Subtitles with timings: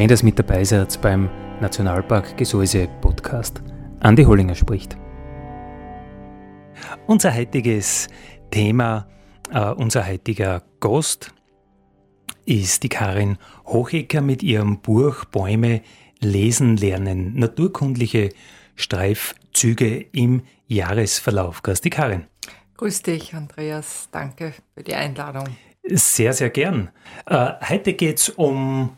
[0.00, 1.28] Schön, dass mit dabei seid beim
[1.60, 3.60] Nationalpark Gesäuse Podcast.
[4.00, 4.96] Andi Hollinger spricht.
[7.06, 8.08] Unser heutiges
[8.50, 9.06] Thema,
[9.52, 11.34] uh, unser heutiger Gast
[12.46, 15.82] ist die Karin Hochecker mit ihrem Buch Bäume
[16.22, 18.30] lesen lernen, naturkundliche
[18.76, 21.62] Streifzüge im Jahresverlauf.
[21.62, 22.24] Grüß die Karin.
[22.78, 24.08] Grüß dich, Andreas.
[24.10, 25.44] Danke für die Einladung.
[25.84, 26.88] Sehr, sehr gern.
[27.30, 28.96] Uh, heute geht es um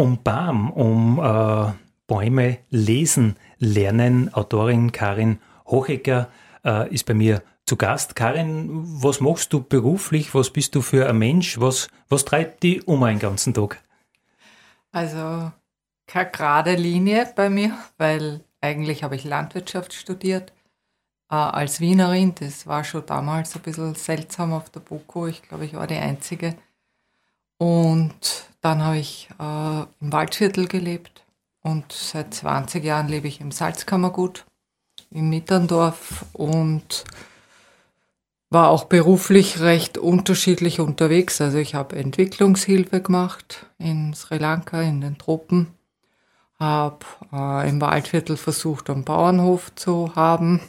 [0.00, 1.72] um BAM, um äh,
[2.06, 4.32] Bäume lesen lernen.
[4.32, 6.28] Autorin Karin Hochecker
[6.64, 8.16] äh, ist bei mir zu Gast.
[8.16, 8.68] Karin,
[9.02, 10.34] was machst du beruflich?
[10.34, 11.60] Was bist du für ein Mensch?
[11.60, 13.82] Was, was treibt dich um einen ganzen Tag?
[14.90, 15.52] Also
[16.06, 20.52] keine gerade Linie bei mir, weil eigentlich habe ich Landwirtschaft studiert
[21.30, 22.34] äh, als Wienerin.
[22.40, 25.26] Das war schon damals ein bisschen seltsam auf der BOKU.
[25.26, 26.56] Ich glaube, ich war die Einzige.
[27.58, 31.24] Und dann habe ich äh, im Waldviertel gelebt
[31.62, 34.44] und seit 20 Jahren lebe ich im Salzkammergut
[35.10, 37.04] in Mitterndorf und
[38.48, 41.40] war auch beruflich recht unterschiedlich unterwegs.
[41.40, 45.68] Also ich habe Entwicklungshilfe gemacht in Sri Lanka, in den Tropen,
[46.58, 50.60] habe äh, im Waldviertel versucht, einen Bauernhof zu haben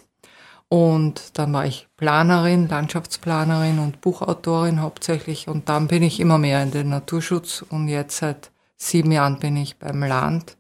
[0.72, 5.50] und dann war ich Planerin, Landschaftsplanerin und Buchautorin hauptsächlich.
[5.50, 7.62] Und dann bin ich immer mehr in den Naturschutz.
[7.62, 10.56] Und jetzt seit sieben Jahren bin ich beim Land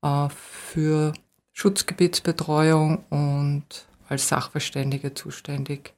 [0.00, 1.12] äh, für
[1.54, 3.64] Schutzgebietsbetreuung und
[4.08, 5.92] als Sachverständige zuständig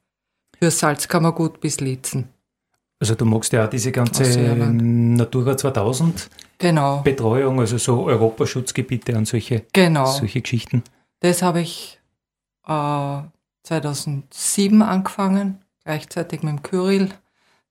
[0.58, 2.30] für Salzkammergut bis Lietzen.
[2.98, 4.24] Also du magst ja auch diese ganze
[4.56, 7.02] Natura 2000 genau.
[7.02, 10.06] Betreuung, also so Europaschutzgebiete und solche, genau.
[10.06, 10.82] solche Geschichten.
[11.20, 12.00] Das habe ich
[12.66, 13.20] äh,
[13.64, 17.10] 2007 angefangen, gleichzeitig mit dem Kyrill,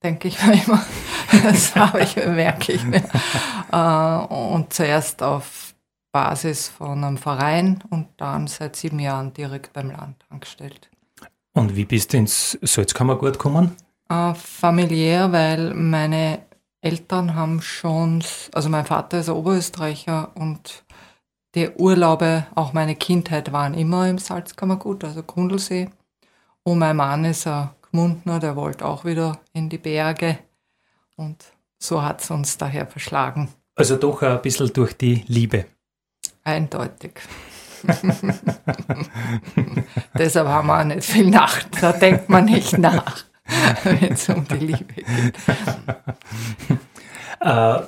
[0.04, 0.86] denke ich mir immer.
[1.44, 3.04] das habe ich, merke ich mir.
[3.72, 5.74] Äh, und zuerst auf
[6.12, 10.90] Basis von einem Verein und dann seit sieben Jahren direkt beim Land angestellt.
[11.54, 13.76] Und wie bist du ins Salzkammergut gekommen?
[14.10, 16.40] Äh, familiär, weil meine
[16.82, 18.24] Eltern haben schon,
[18.54, 20.83] also mein Vater ist Oberösterreicher und
[21.56, 25.90] die Urlaube, auch meine Kindheit, waren immer im Salzkammergut, also Grundlsee.
[26.64, 30.40] Und mein Mann ist ein Gmundner, der wollte auch wieder in die Berge.
[31.16, 31.44] Und
[31.78, 33.50] so hat es uns daher verschlagen.
[33.76, 35.66] Also doch ein bisschen durch die Liebe.
[36.44, 37.20] Eindeutig.
[40.18, 41.68] Deshalb haben wir auch nicht viel Nacht.
[41.82, 43.26] Da denkt man nicht nach,
[43.84, 45.36] wenn es um die Liebe geht.
[47.42, 47.82] Äh,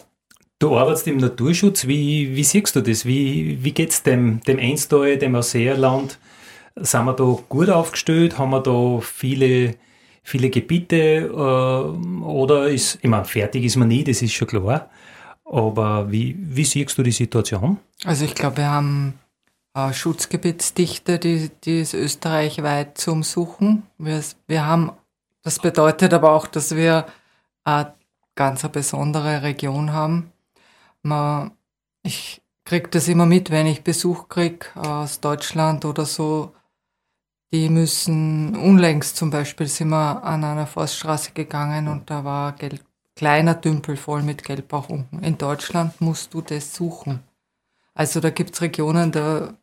[0.58, 1.86] Du arbeitest im Naturschutz.
[1.86, 3.06] Wie, wie siehst du das?
[3.06, 6.18] Wie, wie geht es dem, dem Einstall, dem Ausseerland?
[6.78, 8.38] Sind wir da gut aufgestellt?
[8.38, 9.76] Haben wir da viele,
[10.24, 10.96] viele Gebiete?
[10.96, 14.90] Äh, oder ist, ich meine, fertig ist man nie, das ist schon klar.
[15.44, 17.78] Aber wie, wie siehst du die Situation?
[18.06, 19.20] Also ich glaube, wir haben
[19.74, 23.84] eine Schutzgebietsdichte, die, die ist österreichweit zum Suchen.
[23.98, 24.94] Wir, wir haben,
[25.44, 27.06] das bedeutet aber auch, dass wir
[27.66, 27.94] eine
[28.36, 30.32] ganz besondere Region haben
[31.06, 31.52] man,
[32.04, 36.54] ich kriege das immer mit, wenn ich Besuch kriege aus Deutschland oder so.
[37.54, 42.84] Die müssen, unlängst zum Beispiel sind wir an einer Forststraße gegangen und da war gelb,
[43.16, 45.24] kleiner Tümpel voll mit Gelbbauchunken.
[45.24, 47.24] In Deutschland musst du das suchen.
[47.94, 49.54] Also da gibt's Regionen, da,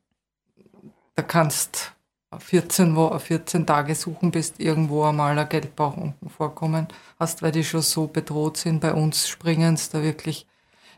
[1.17, 1.93] da kannst
[2.39, 6.89] 14, wo, 14 Tage suchen, bis irgendwo einmal ein Gelbbauchunken vorkommen
[7.19, 8.81] hast, weil die schon so bedroht sind.
[8.81, 10.47] Bei uns springen es da wirklich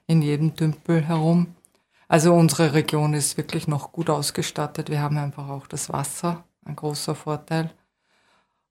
[0.06, 1.54] in jedem Tümpel herum.
[2.08, 4.90] Also unsere Region ist wirklich noch gut ausgestattet.
[4.90, 7.70] Wir haben einfach auch das Wasser, ein großer Vorteil.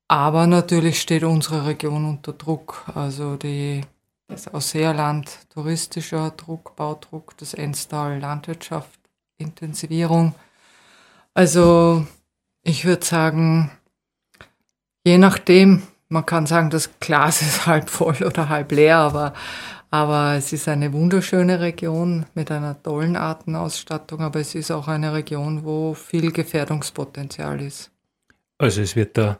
[0.08, 2.86] Aber natürlich steht unsere Region unter Druck.
[2.94, 3.82] Also die,
[4.28, 9.00] das Ausseerland, touristischer Druck, Baudruck, das Enstal, Landwirtschaft,
[9.38, 10.36] Intensivierung.
[11.34, 12.06] Also
[12.62, 13.72] ich würde sagen,
[15.04, 19.34] je nachdem, man kann sagen, das Glas ist halb voll oder halb leer, aber
[19.94, 25.14] Aber es ist eine wunderschöne Region mit einer tollen Artenausstattung, aber es ist auch eine
[25.14, 27.92] Region, wo viel Gefährdungspotenzial ist.
[28.58, 29.38] Also es wird da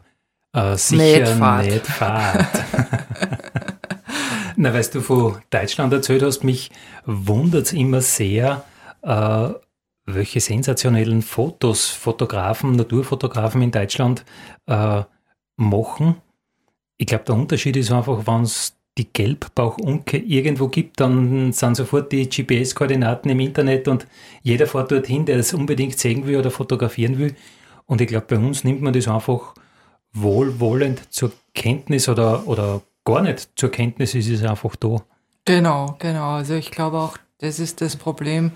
[0.52, 2.64] äh, sicher nicht Fahrt.
[4.56, 6.70] Na, weißt du von Deutschland erzählt hast, mich
[7.04, 8.62] wundert es immer sehr,
[9.02, 9.48] äh,
[10.06, 14.24] welche sensationellen Fotos Fotografen, Naturfotografen in Deutschland
[14.66, 15.02] äh,
[15.56, 16.14] machen.
[16.96, 22.12] Ich glaube, der Unterschied ist einfach, wenn es die Gelbbauchunke irgendwo gibt, dann sind sofort
[22.12, 24.06] die GPS-Koordinaten im Internet und
[24.42, 27.34] jeder fährt dorthin, der es unbedingt sehen will oder fotografieren will.
[27.86, 29.54] Und ich glaube, bei uns nimmt man das einfach
[30.12, 35.02] wohlwollend zur Kenntnis oder, oder gar nicht zur Kenntnis, ist es einfach da.
[35.44, 36.30] Genau, genau.
[36.30, 38.52] Also ich glaube auch, das ist das Problem,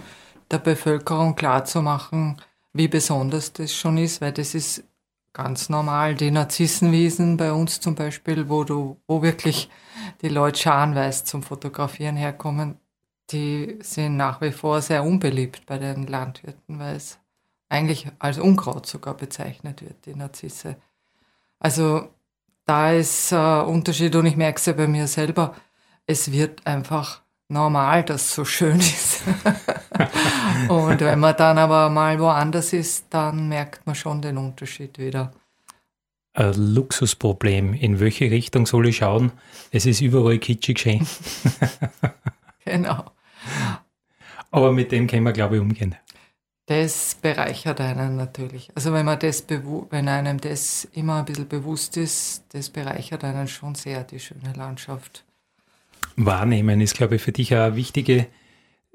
[0.51, 2.41] der Bevölkerung klarzumachen,
[2.73, 4.85] wie besonders das schon ist, weil das ist
[5.33, 6.15] ganz normal.
[6.15, 9.71] Die Narzissenwiesen bei uns zum Beispiel, wo du, wo wirklich
[10.23, 12.79] die Leute scharenweise zum Fotografieren herkommen,
[13.31, 17.19] die sind nach wie vor sehr unbeliebt bei den Landwirten, weil es
[17.69, 20.77] eigentlich als Unkraut sogar bezeichnet wird, die Narzisse.
[21.59, 22.09] Also
[22.65, 25.55] da ist ein äh, Unterschied und ich merke es ja bei mir selber.
[26.07, 29.23] Es wird einfach normal, dass es so schön ist.
[30.69, 35.33] Und wenn man dann aber mal woanders ist, dann merkt man schon den Unterschied wieder.
[36.35, 37.75] Ein Luxusproblem.
[37.75, 39.33] In welche Richtung soll ich schauen?
[39.71, 41.07] Es ist überall kitschig schön.
[42.65, 43.05] genau.
[44.51, 45.97] Aber mit dem können wir, glaube ich, umgehen.
[46.67, 48.71] Das bereichert einen natürlich.
[48.75, 53.49] Also wenn man das wenn einem das immer ein bisschen bewusst ist, das bereichert einen
[53.49, 55.25] schon sehr, die schöne Landschaft.
[56.17, 58.27] Wahrnehmen ist, glaube ich, für dich eine wichtige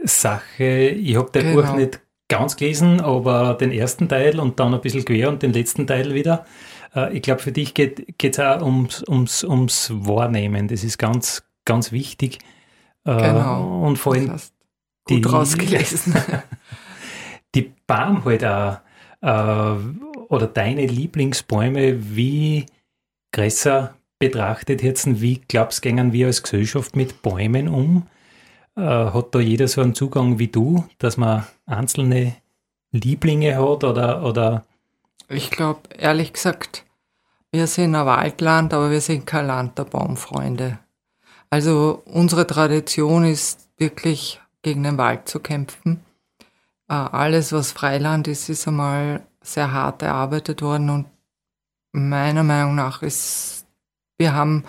[0.03, 0.89] Sache.
[0.89, 1.61] Ich habe dein genau.
[1.61, 5.53] Buch nicht ganz gelesen, aber den ersten Teil und dann ein bisschen quer und den
[5.53, 6.45] letzten Teil wieder.
[6.95, 10.67] Äh, ich glaube, für dich geht es auch ums, ums, ums Wahrnehmen.
[10.67, 12.39] Das ist ganz, ganz wichtig.
[13.05, 13.85] Äh, genau.
[13.85, 14.29] Und vor allem.
[14.29, 14.39] Gut
[15.09, 16.15] die, rausgelesen.
[17.55, 18.77] die Baum halt auch,
[19.21, 19.75] äh,
[20.29, 22.65] oder deine Lieblingsbäume, wie
[23.31, 28.07] größer betrachtet jetzt, wie glaubst gängen wir als Gesellschaft mit Bäumen um?
[28.75, 32.36] Äh, hat da jeder so einen Zugang wie du, dass man einzelne
[32.92, 34.66] Lieblinge hat oder, oder?
[35.30, 36.86] Ich glaube, ehrlich gesagt,
[37.52, 40.80] wir sind ein Waldland, aber wir sind kein Land der Baumfreunde.
[41.50, 46.04] Also unsere Tradition ist wirklich gegen den Wald zu kämpfen.
[46.90, 51.06] Äh, alles, was Freiland ist, ist einmal sehr hart erarbeitet worden und
[51.92, 53.66] meiner Meinung nach ist,
[54.18, 54.64] wir haben,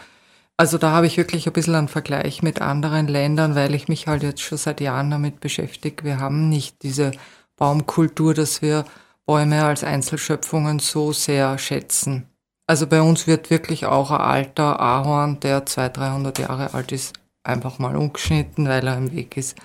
[0.56, 4.06] also da habe ich wirklich ein bisschen einen Vergleich mit anderen Ländern, weil ich mich
[4.06, 6.05] halt jetzt schon seit Jahren damit beschäftige.
[6.05, 7.12] Wir haben nicht diese
[7.56, 8.85] Baumkultur, dass wir
[9.27, 12.29] Bäume als Einzelschöpfungen so sehr schätzen.
[12.67, 17.15] Also bei uns wird wirklich auch ein alter Ahorn, der 200, 300 Jahre alt ist,
[17.43, 19.56] einfach mal umgeschnitten, weil er im Weg ist.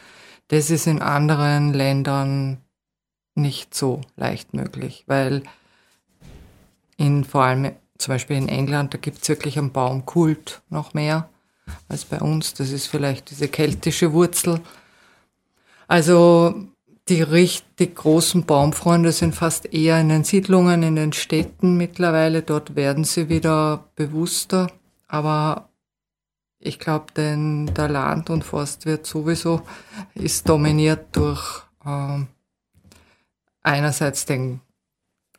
[0.50, 2.58] Das ist in anderen Ländern
[3.36, 5.44] nicht so leicht möglich, weil
[6.98, 11.30] in vor allem zum Beispiel in England, da gibt es wirklich einen Baumkult noch mehr
[11.88, 12.54] als bei uns.
[12.54, 14.62] Das ist vielleicht diese keltische Wurzel.
[15.88, 16.56] Also
[17.10, 22.42] die richtig großen Baumfreunde sind fast eher in den Siedlungen, in den Städten mittlerweile.
[22.42, 24.72] Dort werden sie wieder bewusster.
[25.08, 25.70] Aber
[26.60, 29.62] ich glaube, denn der Land- und Forstwirt sowieso
[30.14, 32.20] ist dominiert durch äh,
[33.64, 34.62] einerseits den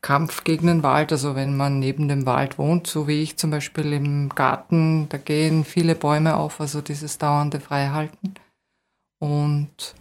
[0.02, 3.50] Kampf gegen den Wald, also wenn man neben dem Wald wohnt, so wie ich zum
[3.50, 8.34] Beispiel im Garten, da gehen viele Bäume auf, also dieses dauernde Freihalten.
[9.18, 9.94] Und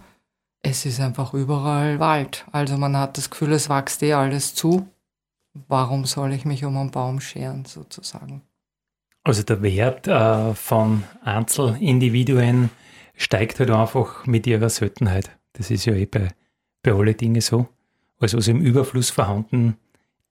[0.62, 2.46] es ist einfach überall Wald.
[2.52, 4.88] Also man hat das Gefühl, es wächst eh alles zu.
[5.68, 8.42] Warum soll ich mich um einen Baum scheren, sozusagen?
[9.24, 12.70] Also der Wert äh, von Einzelindividuen
[13.16, 15.38] steigt halt einfach mit ihrer Seltenheit.
[15.54, 16.30] Das ist ja eh bei,
[16.84, 17.68] bei allen Dingen so.
[18.22, 19.78] Also was im Überfluss vorhanden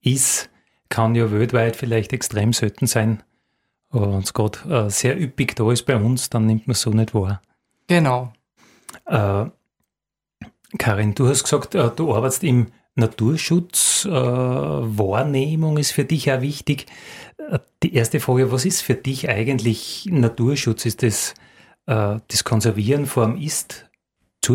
[0.01, 0.49] ist,
[0.89, 3.23] kann ja weltweit vielleicht extrem selten sein.
[3.89, 6.81] Aber wenn es gerade äh, sehr üppig da ist bei uns, dann nimmt man es
[6.81, 7.41] so nicht wahr.
[7.87, 8.33] Genau.
[9.05, 9.45] Äh,
[10.77, 14.05] Karin, du hast gesagt, äh, du arbeitest im Naturschutz.
[14.05, 16.85] Äh, Wahrnehmung ist für dich auch wichtig.
[17.81, 20.85] Die erste Frage, was ist für dich eigentlich Naturschutz?
[20.85, 21.33] Ist das
[21.89, 23.37] äh, das Konservieren vor dem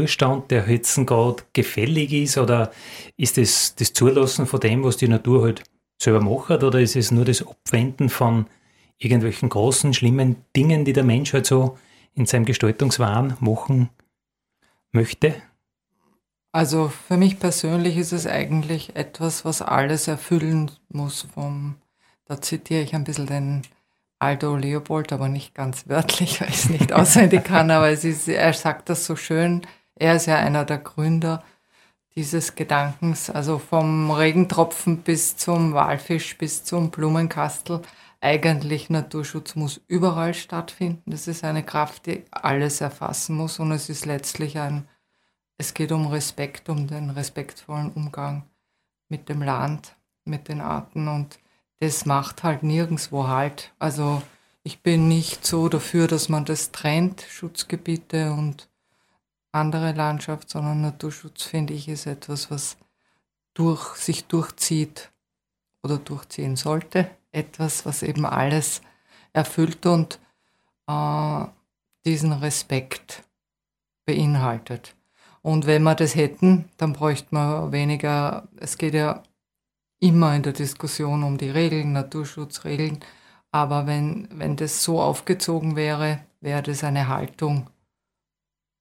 [0.02, 2.38] Ist-Zustand, der jetzt gerade gefällig ist?
[2.38, 2.72] Oder
[3.16, 5.62] ist es das Zulassen von dem, was die Natur halt
[6.00, 6.62] selber macht?
[6.62, 8.46] Oder ist es nur das Abwenden von
[8.98, 11.78] irgendwelchen großen, schlimmen Dingen, die der Mensch halt so
[12.14, 13.90] in seinem Gestaltungswahn machen
[14.92, 15.34] möchte?
[16.52, 21.76] Also für mich persönlich ist es eigentlich etwas, was alles erfüllen muss vom
[22.26, 23.62] da zitiere ich ein bisschen den
[24.18, 28.52] Aldo Leopold, aber nicht ganz wörtlich, weil ich es nicht auswendig kann, aber ist, er
[28.52, 29.66] sagt das so schön.
[29.96, 31.42] Er ist ja einer der Gründer
[32.16, 37.82] dieses Gedankens, also vom Regentropfen bis zum Walfisch bis zum Blumenkastel.
[38.20, 41.10] Eigentlich Naturschutz muss überall stattfinden.
[41.10, 44.88] Das ist eine Kraft, die alles erfassen muss und es ist letztlich ein,
[45.58, 48.44] es geht um Respekt, um den respektvollen Umgang
[49.08, 51.38] mit dem Land, mit den Arten und
[51.80, 53.72] das macht halt nirgendwo halt.
[53.78, 54.22] Also
[54.62, 58.68] ich bin nicht so dafür, dass man das trennt, Schutzgebiete und
[59.54, 62.76] andere Landschaft, sondern Naturschutz finde ich ist etwas, was
[63.54, 65.10] durch, sich durchzieht
[65.82, 67.08] oder durchziehen sollte.
[67.32, 68.80] Etwas, was eben alles
[69.32, 70.18] erfüllt und
[70.86, 71.44] äh,
[72.04, 73.22] diesen Respekt
[74.04, 74.94] beinhaltet.
[75.42, 79.22] Und wenn wir das hätten, dann bräuchte man weniger, es geht ja
[80.00, 83.00] immer in der Diskussion um die Regeln, Naturschutzregeln.
[83.50, 87.68] Aber wenn, wenn das so aufgezogen wäre, wäre das eine Haltung,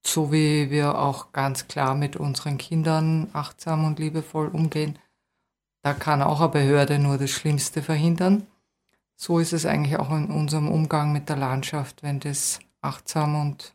[0.06, 4.98] so wie wir auch ganz klar mit unseren Kindern achtsam und liebevoll umgehen.
[5.82, 8.46] Da kann auch eine Behörde nur das Schlimmste verhindern.
[9.16, 12.02] So ist es eigentlich auch in unserem Umgang mit der Landschaft.
[12.02, 13.74] Wenn das achtsam und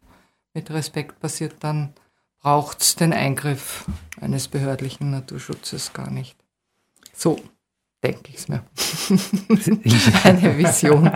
[0.53, 1.93] mit Respekt passiert, dann
[2.39, 3.85] braucht es den Eingriff
[4.19, 6.35] eines behördlichen Naturschutzes gar nicht.
[7.13, 7.39] So
[8.03, 8.63] denke ich es mir.
[10.23, 11.11] Eine Vision.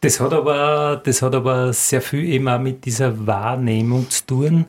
[0.00, 4.66] Das hat, aber, das hat aber sehr viel eben auch mit dieser Wahrnehmung zu tun,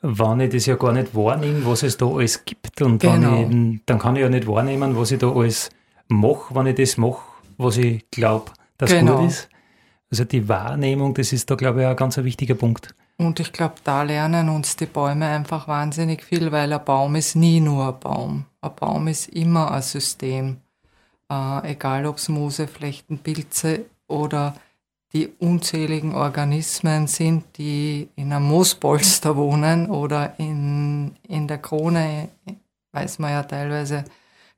[0.00, 2.80] wenn ich das ja gar nicht wahrnehme, was es da alles gibt.
[2.80, 3.42] Und genau.
[3.42, 5.70] ich, dann kann ich ja nicht wahrnehmen, was ich da alles
[6.08, 7.20] mache, wenn ich das mache,
[7.56, 9.18] was ich glaube, dass genau.
[9.18, 9.48] gut ist.
[10.10, 12.94] Also die Wahrnehmung, das ist da, glaube ich, auch ein ganz wichtiger Punkt.
[13.20, 17.34] Und ich glaube, da lernen uns die Bäume einfach wahnsinnig viel, weil ein Baum ist
[17.34, 18.44] nie nur ein Baum.
[18.60, 20.58] Ein Baum ist immer ein System.
[21.28, 24.54] Äh, egal ob es Moose, Flechten, Pilze oder
[25.12, 32.28] die unzähligen Organismen sind, die in einem Moospolster wohnen oder in, in der Krone,
[32.92, 34.04] weiß man ja teilweise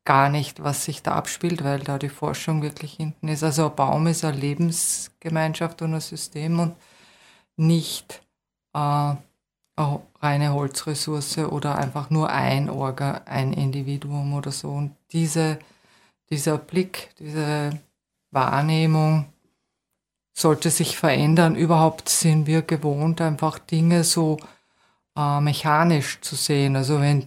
[0.05, 3.43] gar nicht, was sich da abspielt, weil da die Forschung wirklich hinten ist.
[3.43, 6.75] Also ein Baum ist eine Lebensgemeinschaft und ein System und
[7.57, 8.23] nicht
[8.75, 9.15] äh,
[9.77, 14.69] eine reine Holzressource oder einfach nur ein Orga, ein Individuum oder so.
[14.71, 15.59] Und diese,
[16.31, 17.71] dieser Blick, diese
[18.31, 19.27] Wahrnehmung
[20.35, 21.57] sollte sich verändern.
[21.57, 24.39] Überhaupt sind wir gewohnt, einfach Dinge so
[25.17, 26.77] äh, mechanisch zu sehen.
[26.77, 27.27] Also wenn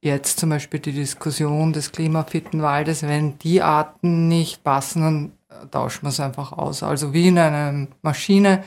[0.00, 5.02] jetzt zum Beispiel die Diskussion des klimafitten Waldes, wenn die Arten nicht passen,
[5.48, 6.82] dann tauschen wir es einfach aus.
[6.82, 8.64] Also wie in einer Maschine,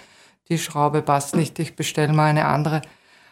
[0.50, 2.82] die Schraube passt nicht, ich bestelle mal eine andere.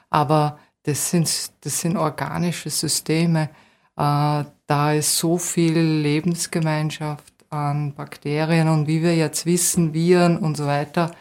[0.09, 3.49] Aber das sind, das sind organische Systeme.
[3.97, 10.57] Äh, da ist so viel Lebensgemeinschaft an Bakterien und wie wir jetzt wissen, Viren und
[10.57, 11.11] so weiter,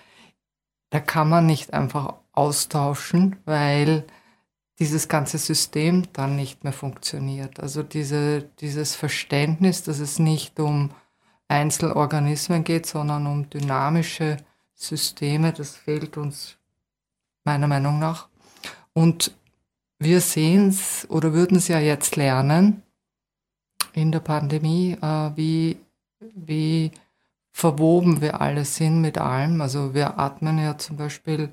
[0.90, 4.04] da kann man nicht einfach austauschen, weil
[4.78, 7.60] dieses ganze System dann nicht mehr funktioniert.
[7.60, 10.90] Also diese, dieses Verständnis, dass es nicht um
[11.48, 14.36] Einzelorganismen geht, sondern um dynamische
[14.76, 16.56] Systeme, das fehlt uns
[17.44, 18.28] meiner Meinung nach.
[18.92, 19.34] Und
[19.98, 22.82] wir sehen es oder würden es ja jetzt lernen
[23.94, 25.78] in der Pandemie, äh, wie,
[26.20, 26.90] wie
[27.50, 29.62] verwoben wir alle sind mit allem.
[29.62, 31.50] Also wir atmen ja zum Beispiel,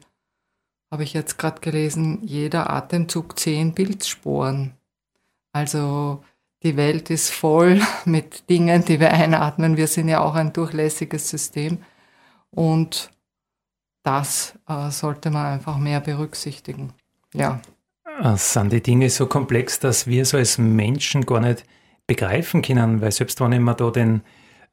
[0.92, 4.74] habe ich jetzt gerade gelesen, jeder Atemzug zehn Bildsporen.
[5.54, 6.22] Also
[6.64, 9.78] die Welt ist voll mit Dingen, die wir einatmen.
[9.78, 11.78] Wir sind ja auch ein durchlässiges System.
[12.52, 13.13] Und
[14.04, 16.94] das äh, sollte man einfach mehr berücksichtigen.
[17.34, 17.62] Ja.
[18.22, 21.64] Äh, sind die Dinge so komplex, dass wir so als Menschen gar nicht
[22.06, 23.02] begreifen können?
[23.02, 24.22] Weil selbst wenn ich mir da den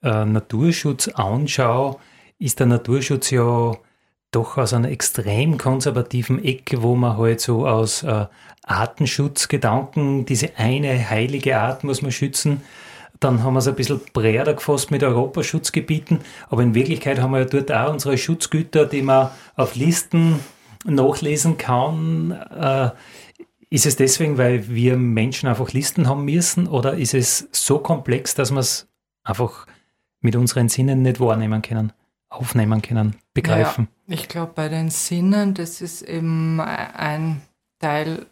[0.03, 1.97] äh, Naturschutz anschaue,
[2.39, 3.77] ist der Naturschutz ja
[4.33, 8.27] doch aus einer extrem konservativen Ecke, wo man halt so aus äh,
[8.63, 12.63] Artenschutzgedanken, diese eine heilige Art muss man schützen,
[13.21, 16.21] dann haben wir es ein bisschen breiter gefasst mit Europaschutzgebieten.
[16.49, 20.41] Aber in Wirklichkeit haben wir ja dort auch unsere Schutzgüter, die man auf Listen
[20.85, 22.33] nachlesen kann.
[22.33, 22.91] Äh,
[23.69, 28.35] ist es deswegen, weil wir Menschen einfach Listen haben müssen oder ist es so komplex,
[28.35, 28.89] dass wir es
[29.23, 29.67] einfach
[30.21, 31.93] mit unseren Sinnen nicht wahrnehmen können,
[32.31, 33.89] aufnehmen können, begreifen?
[34.07, 37.43] Ja, ich glaube, bei den Sinnen, das ist eben ein
[37.79, 38.27] Teil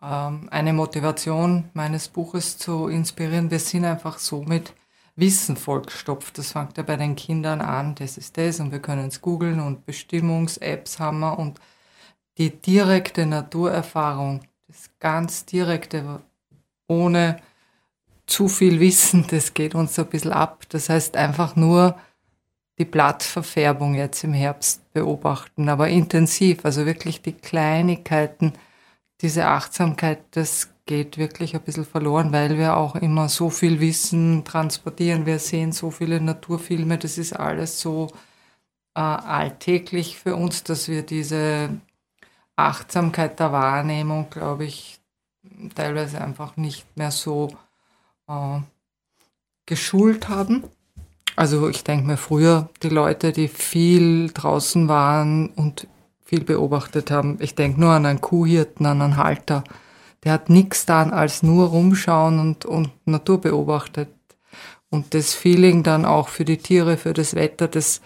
[0.00, 3.50] eine Motivation meines Buches zu inspirieren.
[3.50, 4.74] Wir sind einfach so mit
[5.16, 6.38] Wissen vollgestopft.
[6.38, 9.58] Das fängt ja bei den Kindern an, das ist das und wir können es googeln
[9.58, 11.58] und Bestimmungs-Apps haben wir und
[12.38, 16.22] die direkte Naturerfahrung, das ganz direkte,
[16.86, 17.40] ohne
[18.26, 20.64] zu viel Wissen, das geht uns so ein bisschen ab.
[20.68, 21.98] Das heißt einfach nur
[22.78, 28.52] die Blattverfärbung jetzt im Herbst beobachten, aber intensiv, also wirklich die Kleinigkeiten,
[29.20, 34.44] diese Achtsamkeit, das geht wirklich ein bisschen verloren, weil wir auch immer so viel Wissen
[34.44, 35.26] transportieren.
[35.26, 38.08] Wir sehen so viele Naturfilme, das ist alles so
[38.94, 41.70] äh, alltäglich für uns, dass wir diese
[42.56, 44.98] Achtsamkeit der Wahrnehmung, glaube ich,
[45.74, 47.48] teilweise einfach nicht mehr so
[48.28, 48.60] äh,
[49.66, 50.64] geschult haben.
[51.36, 55.86] Also ich denke mir früher, die Leute, die viel draußen waren und
[56.28, 59.64] viel beobachtet haben, ich denke nur an einen Kuhhirten, an einen Halter,
[60.24, 64.10] der hat nichts dann als nur rumschauen und, und Natur beobachtet.
[64.90, 68.02] Und das Feeling dann auch für die Tiere, für das Wetter, das,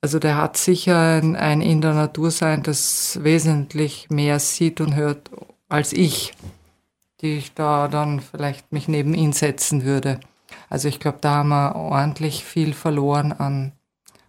[0.00, 4.96] also der hat sicher ein, ein in der Natur sein, das wesentlich mehr sieht und
[4.96, 5.30] hört
[5.68, 6.32] als ich,
[7.20, 10.18] die ich da dann vielleicht mich neben ihn setzen würde.
[10.68, 13.72] Also ich glaube, da haben wir ordentlich viel verloren an,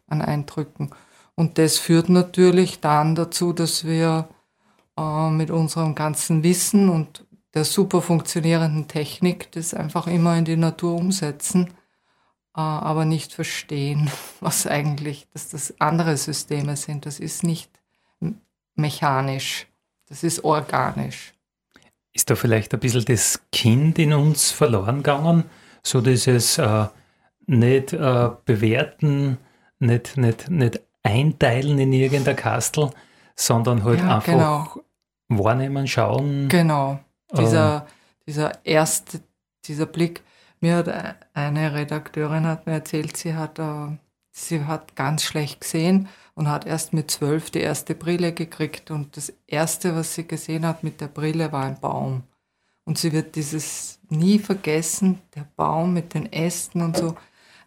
[0.05, 0.91] an Eindrücken.
[1.41, 4.29] Und das führt natürlich dann dazu, dass wir
[4.95, 10.55] äh, mit unserem ganzen Wissen und der super funktionierenden Technik das einfach immer in die
[10.55, 11.69] Natur umsetzen,
[12.55, 17.07] äh, aber nicht verstehen, was eigentlich, dass das andere Systeme sind.
[17.07, 17.71] Das ist nicht
[18.75, 19.65] mechanisch,
[20.09, 21.33] das ist organisch.
[22.13, 25.45] Ist da vielleicht ein bisschen das Kind in uns verloren gegangen?
[25.81, 26.85] So dieses äh,
[27.47, 29.39] nicht äh, bewerten,
[29.79, 32.91] nicht, nicht, nicht einteilen in irgendein Kastel,
[33.35, 34.73] sondern halt ja, einfach genau.
[35.29, 36.47] wahrnehmen, schauen.
[36.49, 36.99] Genau.
[37.37, 37.81] Dieser, äh,
[38.27, 39.21] dieser erste,
[39.65, 40.23] dieser Blick.
[40.59, 43.97] Mir hat eine Redakteurin hat mir erzählt, sie hat, äh,
[44.31, 48.91] sie hat ganz schlecht gesehen und hat erst mit zwölf die erste Brille gekriegt.
[48.91, 52.23] Und das erste, was sie gesehen hat mit der Brille, war ein Baum.
[52.83, 57.15] Und sie wird dieses nie vergessen, der Baum mit den Ästen und so.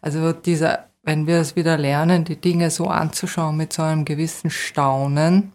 [0.01, 4.49] Also dieser, wenn wir es wieder lernen, die Dinge so anzuschauen mit so einem gewissen
[4.49, 5.53] Staunen,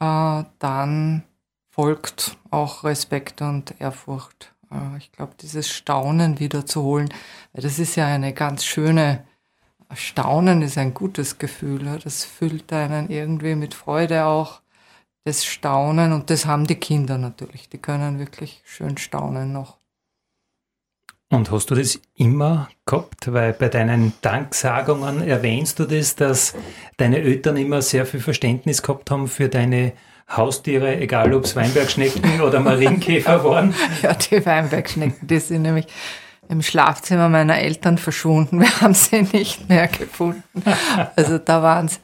[0.00, 1.24] äh, dann
[1.68, 4.54] folgt auch Respekt und Ehrfurcht.
[4.70, 7.12] Äh, ich glaube, dieses Staunen wiederzuholen,
[7.52, 9.24] das ist ja eine ganz schöne,
[9.94, 11.98] Staunen ist ein gutes Gefühl.
[12.02, 14.60] Das füllt einen irgendwie mit Freude auch
[15.24, 17.68] das Staunen und das haben die Kinder natürlich.
[17.68, 19.78] Die können wirklich schön staunen noch.
[21.30, 23.32] Und hast du das immer gehabt?
[23.32, 26.54] Weil bei deinen Danksagungen erwähnst du das, dass
[26.98, 29.92] deine Eltern immer sehr viel Verständnis gehabt haben für deine
[30.28, 33.74] Haustiere, egal ob es Weinbergschnecken oder Marienkäfer waren.
[34.02, 35.86] Ja, die Weinbergschnecken, die sind nämlich
[36.48, 38.60] im Schlafzimmer meiner Eltern verschwunden.
[38.60, 40.62] Wir haben sie nicht mehr gefunden.
[41.16, 41.98] Also da waren sie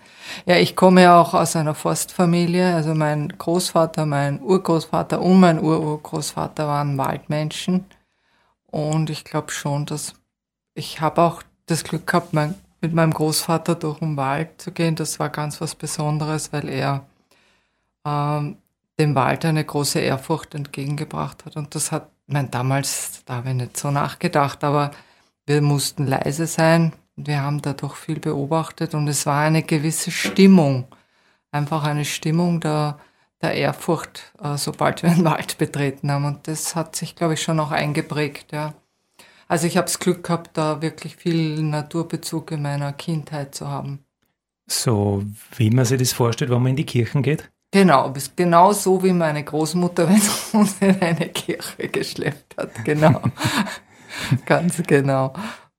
[0.46, 2.74] ja, ich komme ja auch aus einer Forstfamilie.
[2.74, 7.84] Also mein Großvater, mein Urgroßvater und mein Ururgroßvater waren Waldmenschen.
[8.72, 10.14] Und ich glaube schon, dass
[10.74, 14.96] ich habe auch das Glück gehabt, mein, mit meinem Großvater durch den Wald zu gehen.
[14.96, 17.06] Das war ganz was Besonderes, weil er
[18.06, 18.56] ähm,
[18.98, 21.56] dem Wald eine große Ehrfurcht entgegengebracht hat.
[21.56, 24.90] Und das hat, mein damals, da habe ich nicht so nachgedacht, aber
[25.46, 30.86] wir mussten leise sein, wir haben dadurch viel beobachtet und es war eine gewisse Stimmung,
[31.50, 32.98] einfach eine Stimmung der,
[33.42, 36.24] der Ehrfurcht, äh, sobald wir den Wald betreten haben.
[36.24, 38.52] Und das hat sich, glaube ich, schon auch eingeprägt.
[38.52, 38.74] Ja.
[39.48, 44.04] Also ich habe das Glück gehabt, da wirklich viel Naturbezug in meiner Kindheit zu haben.
[44.66, 45.24] So
[45.56, 47.50] wie man sich das vorstellt, wenn man in die Kirchen geht?
[47.72, 52.84] Genau, genau so wie meine Großmutter, wenn sie uns in eine Kirche geschleppt hat.
[52.84, 53.20] Genau.
[54.46, 55.32] Ganz genau.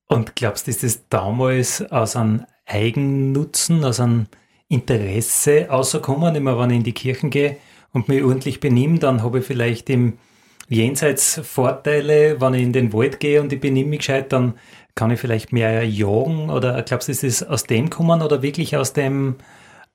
[0.07, 4.27] Und glaubst du, ist das damals aus einem Eigennutzen, aus einem
[4.73, 6.35] Interesse außerkommen?
[6.35, 7.57] Immer wenn ich in die Kirchen gehe
[7.91, 10.17] und mich ordentlich benehme, dann habe ich vielleicht im
[10.69, 14.55] Jenseits Vorteile, wenn ich in den Wald gehe und ich benehme mich gescheit, dann
[14.95, 16.49] kann ich vielleicht mehr jagen?
[16.49, 19.35] Oder glaubst du, ist das aus dem kommen oder wirklich aus dem,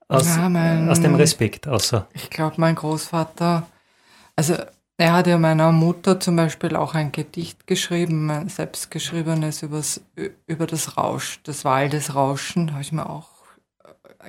[0.08, 1.66] aus, ja, mein, aus dem Respekt?
[1.66, 2.06] Außer?
[2.14, 3.66] Ich glaube, mein Großvater,
[4.36, 4.54] also
[4.98, 10.00] er hat ja meiner Mutter zum Beispiel auch ein Gedicht geschrieben, ein selbstgeschriebenes übers,
[10.46, 12.72] über das Rausch, das Waldesrauschen.
[12.72, 13.37] Habe ich mir auch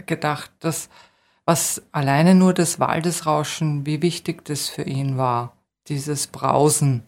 [0.06, 0.90] gedacht, dass
[1.46, 7.04] was alleine nur das Waldesrauschen, wie wichtig das für ihn war, dieses Brausen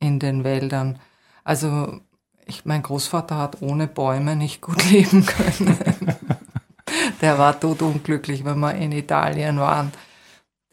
[0.00, 0.98] in den Wäldern.
[1.44, 2.00] Also
[2.46, 5.78] ich, mein Großvater hat ohne Bäume nicht gut leben können.
[7.20, 9.92] Der war totunglücklich, wenn wir in Italien waren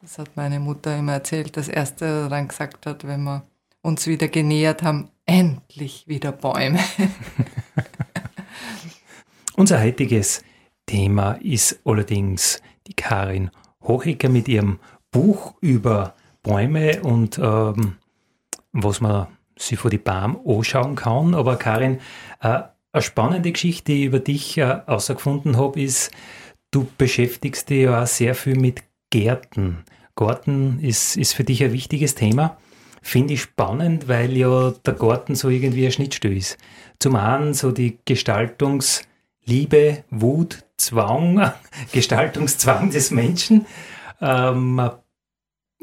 [0.08, 1.58] das hat meine Mutter immer erzählt.
[1.58, 3.46] Das erste, was er dann gesagt hat, wenn wir
[3.82, 6.80] uns wieder genähert haben, endlich wieder Bäume.
[9.58, 10.46] Unser heutiges
[10.88, 13.52] Thema ist allerdings die Karin
[13.84, 14.80] Hochecker mit ihrem
[15.12, 17.98] Buch über Bäume und ähm,
[18.72, 21.36] was man sich vor die Baum anschauen kann.
[21.36, 22.00] Aber Karin,
[22.42, 26.12] äh, Eine spannende Geschichte, die ich über dich äh, außergefunden habe, ist,
[26.72, 29.84] du beschäftigst dich ja auch sehr viel mit Gärten.
[30.16, 32.58] Garten ist, ist für dich ein wichtiges Thema.
[33.02, 36.58] Finde ich spannend, weil ja der Garten so irgendwie ein Schnittstück ist.
[37.00, 38.00] Zum einen so die
[39.48, 41.52] Gestaltungsliebe, Wut, Zwang,
[41.94, 43.66] Gestaltungszwang des Menschen.
[44.22, 44.92] Ähm, man,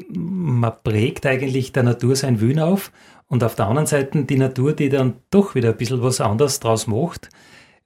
[0.07, 2.91] man prägt eigentlich der Natur sein Wün auf
[3.27, 6.59] und auf der anderen Seite die Natur, die dann doch wieder ein bisschen was anderes
[6.59, 7.29] draus macht.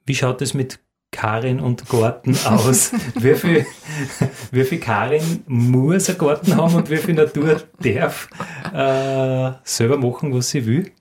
[0.06, 0.80] Wie schaut es mit
[1.12, 2.92] Karin und Garten aus?
[3.16, 3.66] wie, viel,
[4.52, 8.28] wie viel Karin muss ein Garten haben und wie viel Natur darf
[8.74, 10.92] äh, selber machen, was sie will?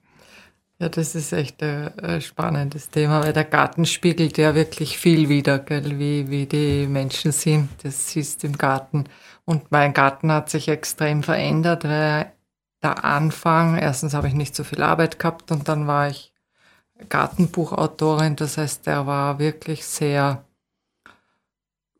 [0.81, 5.27] Ja, das ist echt ein, ein, spannendes Thema, weil der Garten spiegelt ja wirklich viel
[5.27, 7.69] wider, gell, wie, wie die Menschen sind.
[7.83, 9.03] Das du im Garten.
[9.43, 12.31] Und mein Garten hat sich extrem verändert, weil
[12.81, 16.31] der Anfang, erstens habe ich nicht so viel Arbeit gehabt und dann war ich
[17.09, 18.37] Gartenbuchautorin.
[18.37, 20.45] Das heißt, der war wirklich sehr,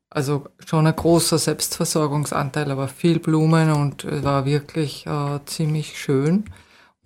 [0.10, 6.46] also schon ein großer Selbstversorgungsanteil, aber viel Blumen und war wirklich äh, ziemlich schön.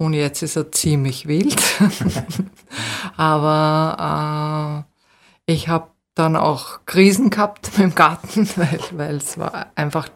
[0.03, 1.61] Und jetzt ist er ziemlich wild.
[3.17, 4.83] Aber
[5.47, 10.09] äh, ich habe dann auch Krisen gehabt mit dem Garten, weil, weil es war einfach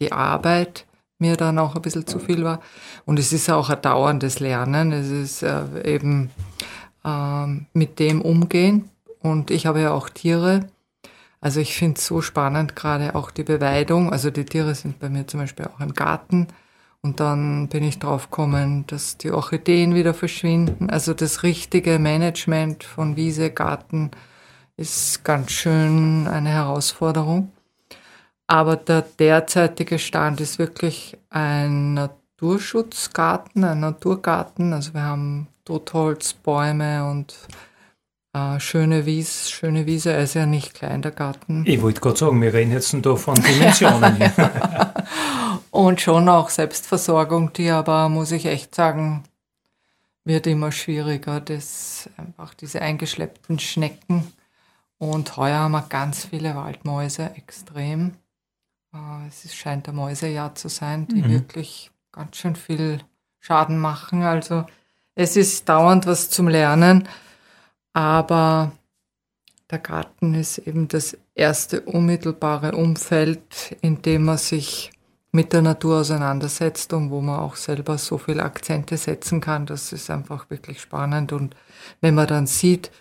[0.00, 0.84] die Arbeit
[1.18, 2.60] mir dann auch ein bisschen zu viel war.
[3.04, 4.90] Und es ist auch ein dauerndes Lernen.
[4.90, 6.32] Es ist äh, eben
[7.04, 8.90] äh, mit dem umgehen.
[9.20, 10.68] Und ich habe ja auch Tiere.
[11.40, 14.10] Also ich finde es so spannend, gerade auch die Beweidung.
[14.10, 16.48] Also die Tiere sind bei mir zum Beispiel auch im Garten.
[17.04, 20.88] Und dann bin ich drauf gekommen, dass die Orchideen wieder verschwinden.
[20.88, 24.10] Also das richtige Management von Wiese, Garten
[24.78, 27.52] ist ganz schön eine Herausforderung.
[28.46, 34.72] Aber der derzeitige Stand ist wirklich ein Naturschutzgarten, ein Naturgarten.
[34.72, 37.36] Also wir haben Totholzbäume und
[38.34, 40.12] äh, schöne, Wies, schöne Wiese.
[40.12, 41.64] Er ist ja nicht klein, der Garten.
[41.66, 44.18] Ich wollte gerade sagen, wir reden jetzt da von Dimensionen.
[45.70, 49.24] Und schon auch Selbstversorgung, die aber, muss ich echt sagen,
[50.24, 51.40] wird immer schwieriger.
[51.40, 54.32] Das einfach diese eingeschleppten Schnecken.
[54.98, 58.14] Und heuer haben wir ganz viele Waldmäuse, extrem.
[58.92, 61.30] Äh, es scheint ein Mäusejahr zu sein, die mhm.
[61.30, 62.98] wirklich ganz schön viel
[63.40, 64.22] Schaden machen.
[64.22, 64.64] Also
[65.14, 67.08] es ist dauernd was zum Lernen,
[67.94, 68.72] aber
[69.70, 74.90] der Garten ist eben das erste unmittelbare Umfeld, in dem man sich
[75.32, 79.66] mit der Natur auseinandersetzt und wo man auch selber so viele Akzente setzen kann.
[79.66, 81.32] Das ist einfach wirklich spannend.
[81.32, 81.56] Und
[82.00, 82.92] wenn man dann sieht,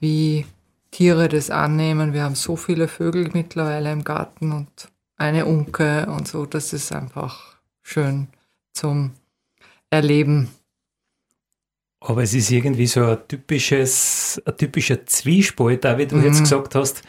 [0.00, 0.46] wie
[0.90, 6.26] Tiere das annehmen, wir haben so viele Vögel mittlerweile im Garten und eine Unke und
[6.26, 8.28] so, das ist einfach schön
[8.72, 9.12] zum
[9.90, 10.48] Erleben.
[12.00, 16.24] Aber es ist irgendwie so ein typisches, ein typischer Zwiespalt, da wie du mhm.
[16.24, 17.02] jetzt gesagt hast,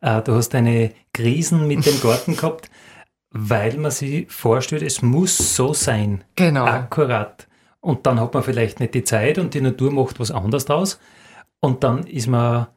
[0.00, 2.70] äh, du hast eine Krisen mit dem Garten gehabt
[3.38, 6.24] weil man sich vorstellt, es muss so sein.
[6.36, 6.64] Genau.
[6.64, 7.46] Akkurat.
[7.80, 10.98] Und dann hat man vielleicht nicht die Zeit und die Natur macht was anderes draus.
[11.60, 12.68] Und dann ist man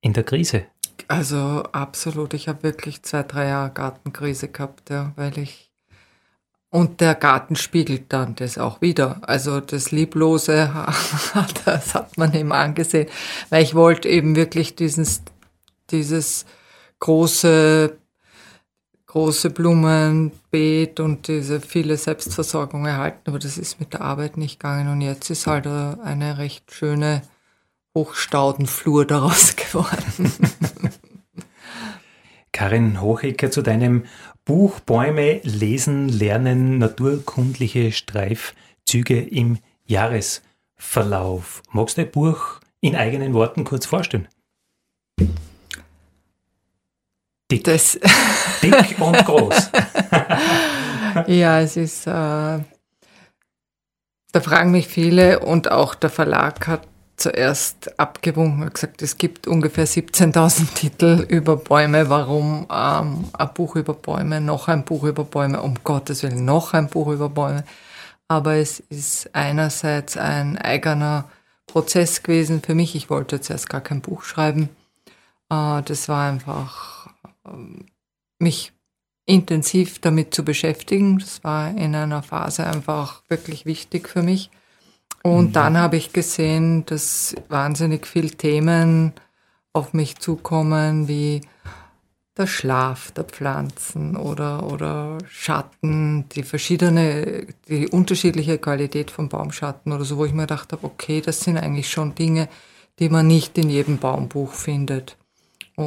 [0.00, 0.66] in der Krise.
[1.08, 2.34] Also absolut.
[2.34, 5.69] Ich habe wirklich zwei, drei Jahre Gartenkrise gehabt, ja, weil ich.
[6.70, 9.20] Und der Garten spiegelt dann das auch wieder.
[9.22, 10.72] Also das Lieblose,
[11.64, 13.08] das hat man eben angesehen,
[13.48, 15.22] weil ich wollte eben wirklich dieses,
[15.90, 16.46] dieses
[17.00, 17.98] große
[19.10, 24.86] große Blumenbeet und diese viele Selbstversorgung erhalten, aber das ist mit der Arbeit nicht gegangen
[24.86, 27.22] und jetzt ist halt eine recht schöne
[27.92, 30.32] Hochstaudenflur daraus geworden.
[32.52, 34.04] Karin Hochecker zu deinem
[34.50, 41.62] Buch Bäume lesen, lernen, naturkundliche Streifzüge im Jahresverlauf.
[41.70, 44.26] Magst du dein Buch in eigenen Worten kurz vorstellen?
[47.48, 47.62] Dick.
[47.62, 48.00] Das
[48.64, 49.70] Dick und groß.
[51.28, 52.64] ja, es ist, äh, da
[54.42, 56.88] fragen mich viele und auch der Verlag hat
[57.20, 62.08] zuerst abgewunken und gesagt, es gibt ungefähr 17.000 Titel über Bäume.
[62.08, 66.72] Warum ähm, ein Buch über Bäume, noch ein Buch über Bäume, um Gottes Willen, noch
[66.72, 67.64] ein Buch über Bäume.
[68.28, 71.28] Aber es ist einerseits ein eigener
[71.66, 72.94] Prozess gewesen für mich.
[72.94, 74.68] Ich wollte zuerst gar kein Buch schreiben.
[75.50, 77.08] Äh, das war einfach
[78.38, 78.72] mich
[79.26, 81.18] intensiv damit zu beschäftigen.
[81.18, 84.50] Das war in einer Phase einfach wirklich wichtig für mich.
[85.22, 85.52] Und mhm.
[85.52, 89.12] dann habe ich gesehen, dass wahnsinnig viele Themen
[89.72, 91.42] auf mich zukommen, wie
[92.36, 100.04] der Schlaf der Pflanzen oder, oder Schatten, die verschiedene, die unterschiedliche Qualität von Baumschatten oder
[100.04, 102.48] so, wo ich mir gedacht habe, okay, das sind eigentlich schon Dinge,
[102.98, 105.16] die man nicht in jedem Baumbuch findet.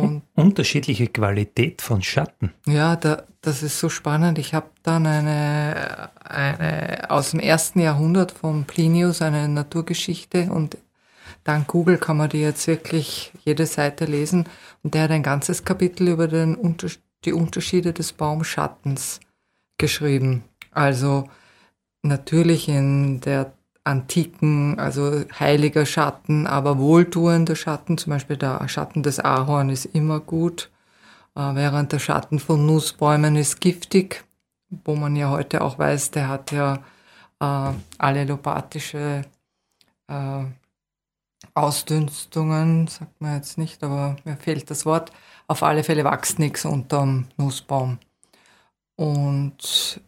[0.02, 2.52] Und unterschiedliche Qualität von Schatten.
[2.66, 4.40] Ja, da, das ist so spannend.
[4.40, 10.78] Ich habe dann eine, eine aus dem ersten Jahrhundert von Plinius eine Naturgeschichte und
[11.44, 14.46] dank Google kann man die jetzt wirklich jede Seite lesen.
[14.82, 16.58] Und der hat ein ganzes Kapitel über den,
[17.26, 19.20] die Unterschiede des Baumschattens
[19.78, 20.44] geschrieben.
[20.72, 21.30] Also
[22.02, 23.54] natürlich in der
[23.84, 30.20] antiken, also heiliger Schatten, aber wohltuender Schatten, zum Beispiel der Schatten des Ahorn ist immer
[30.20, 30.72] gut,
[31.36, 34.24] äh, während der Schatten von Nussbäumen ist giftig,
[34.86, 36.84] wo man ja heute auch weiß, der hat ja
[37.40, 39.24] äh, allelopathische
[40.08, 40.44] äh,
[41.54, 45.12] Ausdünstungen, sagt man jetzt nicht, aber mir fehlt das Wort.
[45.48, 48.00] Auf alle Fälle wächst nichts unterm Nussbaum.
[48.96, 50.02] Und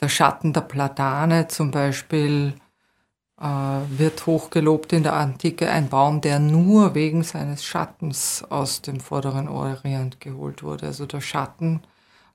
[0.00, 2.54] der Schatten der Platane zum Beispiel
[3.42, 5.68] wird hochgelobt in der Antike.
[5.68, 10.86] Ein Baum, der nur wegen seines Schattens aus dem vorderen Orient geholt wurde.
[10.86, 11.80] Also der Schatten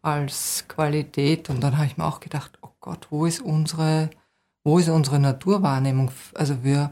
[0.01, 1.49] als Qualität.
[1.49, 4.09] Und dann habe ich mir auch gedacht, oh Gott, wo ist unsere,
[4.65, 6.11] wo ist unsere Naturwahrnehmung?
[6.33, 6.91] Also wir,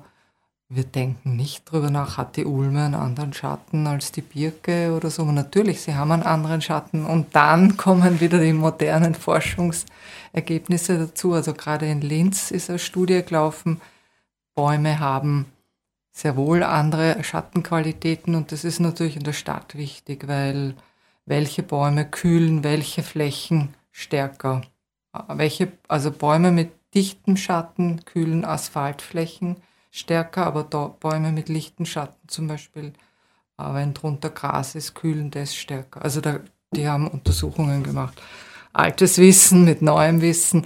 [0.69, 5.09] wir denken nicht drüber nach, hat die Ulme einen anderen Schatten als die Birke oder
[5.09, 5.23] so.
[5.23, 7.05] Und natürlich, sie haben einen anderen Schatten.
[7.05, 11.33] Und dann kommen wieder die modernen Forschungsergebnisse dazu.
[11.33, 13.81] Also gerade in Linz ist eine Studie gelaufen,
[14.55, 15.45] Bäume haben
[16.11, 20.75] sehr wohl andere Schattenqualitäten und das ist natürlich in der Stadt wichtig, weil
[21.25, 24.61] welche Bäume kühlen welche Flächen stärker.
[25.27, 29.57] Welche, also Bäume mit dichtem Schatten kühlen Asphaltflächen
[29.91, 32.93] stärker, aber Bäume mit lichten Schatten zum Beispiel,
[33.57, 36.01] äh, wenn drunter Gras ist, kühlen das stärker.
[36.01, 36.39] Also da,
[36.71, 38.21] die haben Untersuchungen gemacht.
[38.71, 40.65] Altes Wissen mit neuem Wissen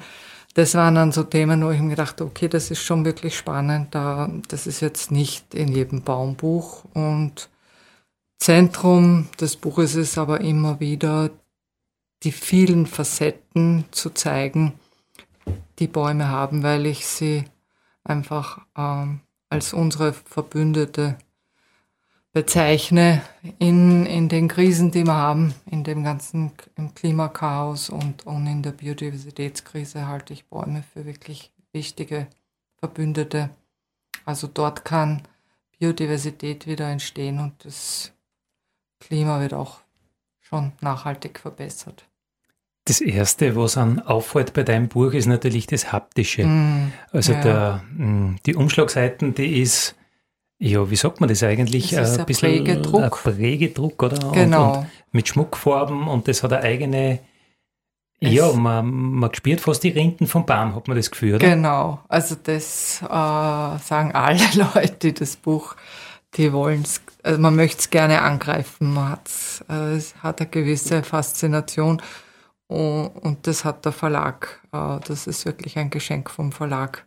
[0.54, 3.94] das waren dann so Themen, wo ich mir gedacht okay, das ist schon wirklich spannend.
[3.96, 6.86] Da, das ist jetzt nicht in jedem Baumbuch.
[6.94, 7.50] Und
[8.40, 11.30] Zentrum des Buches ist aber immer wieder
[12.24, 14.74] die vielen Facetten zu zeigen,
[15.80, 17.46] die Bäume haben, weil ich sie
[18.04, 21.18] einfach ähm, als unsere Verbündete
[22.32, 23.22] bezeichne
[23.58, 28.62] in, in den Krisen, die wir haben, in dem ganzen im Klimakaos und, und in
[28.62, 32.28] der Biodiversitätskrise halte ich Bäume für wirklich wichtige
[32.78, 33.50] Verbündete.
[34.26, 35.24] Also dort kann
[35.80, 38.12] Biodiversität wieder entstehen und das
[39.00, 39.80] Klima wird auch
[40.39, 42.06] schon nachhaltig verbessert.
[42.86, 46.46] Das Erste, was an auffällt bei deinem Buch, ist natürlich das Haptische.
[46.46, 47.42] Mm, also ja.
[47.42, 49.96] der, mm, die Umschlagseiten, die ist
[50.62, 51.91] ja, wie sagt man das eigentlich?
[51.91, 53.04] Das ist ein, ein bisschen Prägedruck.
[53.04, 54.32] Ein Prägedruck, oder?
[54.32, 54.72] Genau.
[54.72, 57.19] Und, und mit Schmuckfarben und das hat eine eigene.
[58.22, 61.48] Es ja, man, man spürt fast die Rinden vom Baum, hat man das Gefühl, oder?
[61.48, 65.78] Genau, also das äh, sagen alle Leute, die das Buch,
[66.36, 70.50] die wollen es, also man möchte es gerne angreifen, man hat's, äh, es hat eine
[70.50, 72.02] gewisse Faszination
[72.67, 77.06] und, und das hat der Verlag, äh, das ist wirklich ein Geschenk vom Verlag.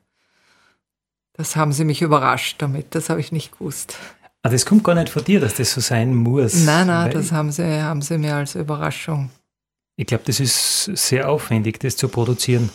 [1.34, 3.96] Das haben sie mich überrascht damit, das habe ich nicht gewusst.
[4.42, 6.64] Ah, das kommt gar nicht von dir, dass das so sein muss.
[6.64, 9.30] Nein, nein, das haben sie, haben sie mir als Überraschung.
[9.96, 12.70] Ich glaube, das ist sehr aufwendig, das zu produzieren.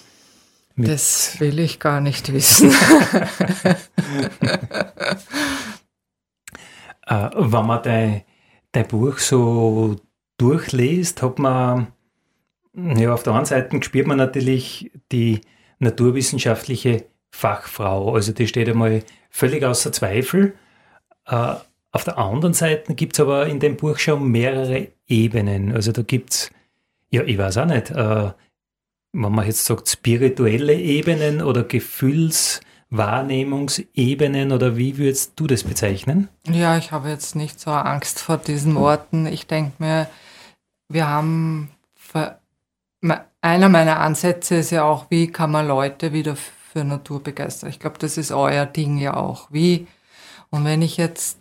[0.78, 2.72] Das will ich gar nicht wissen.
[7.08, 8.22] äh, wenn man dein,
[8.72, 9.96] dein Buch so
[10.38, 11.88] durchliest, hat man,
[12.74, 15.42] ja, auf der einen Seite spürt man natürlich die
[15.80, 18.14] naturwissenschaftliche Fachfrau.
[18.14, 20.54] Also die steht einmal völlig außer Zweifel.
[21.26, 21.56] Äh,
[21.92, 25.74] auf der anderen Seite gibt es aber in dem Buch schon mehrere Ebenen.
[25.74, 26.52] Also da gibt es,
[27.10, 28.32] ja, ich weiß auch nicht, äh,
[29.14, 36.30] wenn man jetzt sagt, spirituelle Ebenen oder Gefühlswahrnehmungsebenen oder wie würdest du das bezeichnen?
[36.48, 39.26] Ja, ich habe jetzt nicht so Angst vor diesen Worten.
[39.26, 40.08] Ich denke mir,
[40.90, 41.72] wir haben,
[43.42, 46.36] einer meiner Ansätze ist ja auch, wie kann man Leute wieder
[46.78, 47.72] für Natur begeistert.
[47.72, 49.48] Ich glaube, das ist euer Ding ja auch.
[49.52, 49.88] Wie?
[50.52, 51.40] Und wenn ich jetzt,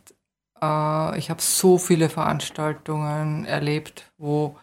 [0.63, 4.57] äh, ich habe so viele Veranstaltungen erlebt, wo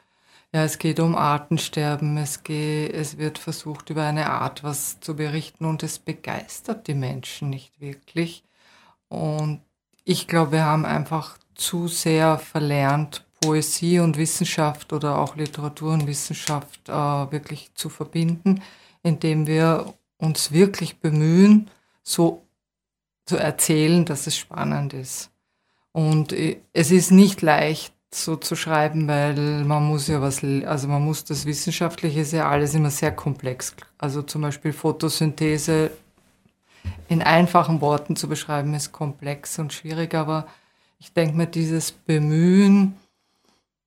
[0.51, 5.15] ja, es geht um Artensterben, es, geht, es wird versucht, über eine Art was zu
[5.15, 8.43] berichten und es begeistert die Menschen nicht wirklich.
[9.09, 9.61] Und
[10.03, 16.07] ich glaube, wir haben einfach zu sehr verlernt, Poesie und Wissenschaft oder auch Literatur und
[16.07, 18.61] Wissenschaft äh, wirklich zu verbinden,
[19.03, 21.69] indem wir uns wirklich bemühen,
[22.01, 22.43] so
[23.25, 25.31] zu erzählen, dass es spannend ist.
[25.91, 30.87] Und äh, es ist nicht leicht, so zu schreiben, weil man muss ja was, also
[30.87, 33.75] man muss das Wissenschaftliche ist ja alles immer sehr komplex.
[33.97, 35.91] Also zum Beispiel Photosynthese
[37.07, 40.47] in einfachen Worten zu beschreiben ist komplex und schwierig, aber
[40.99, 42.95] ich denke mir, dieses Bemühen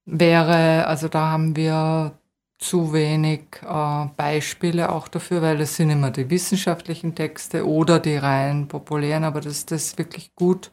[0.05, 2.13] wäre, also da haben wir
[2.59, 8.17] zu wenig äh, Beispiele auch dafür, weil es sind immer die wissenschaftlichen Texte oder die
[8.17, 10.73] rein populären, aber dass das wirklich gut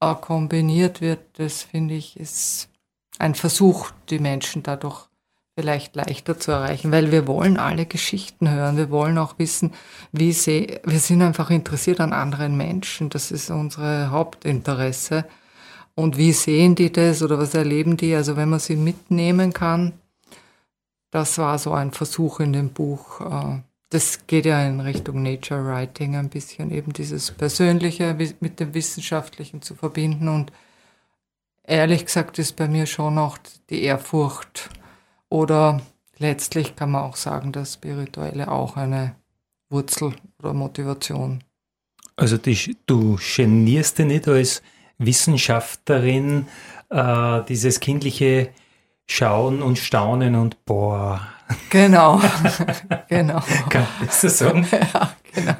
[0.00, 2.68] äh, kombiniert wird, das finde ich ist
[3.18, 5.08] ein Versuch, die Menschen dadurch
[5.58, 8.76] vielleicht leichter zu erreichen, weil wir wollen alle Geschichten hören.
[8.76, 9.72] Wir wollen auch wissen,
[10.12, 13.08] wie sie, wir sind einfach interessiert an anderen Menschen.
[13.08, 15.24] Das ist unsere Hauptinteresse.
[15.94, 18.14] Und wie sehen die das oder was erleben die?
[18.14, 19.94] Also wenn man sie mitnehmen kann,
[21.10, 23.20] das war so ein Versuch in dem Buch.
[23.20, 28.74] Äh, das geht ja in Richtung Nature Writing ein bisschen, eben dieses Persönliche mit dem
[28.74, 30.28] Wissenschaftlichen zu verbinden.
[30.28, 30.52] Und
[31.62, 33.38] ehrlich gesagt ist bei mir schon auch
[33.70, 34.70] die Ehrfurcht
[35.28, 35.80] oder
[36.18, 39.14] letztlich kann man auch sagen, das Spirituelle auch eine
[39.70, 41.42] Wurzel oder Motivation.
[42.16, 44.62] Also die, du genierst dich nicht als
[44.98, 46.46] Wissenschaftlerin
[46.88, 48.48] äh, dieses kindliche
[49.06, 51.20] Schauen und Staunen und boah.
[51.70, 52.20] Genau,
[53.08, 53.40] genau.
[53.68, 54.66] Kann ich so sagen?
[54.72, 55.54] ja, genau.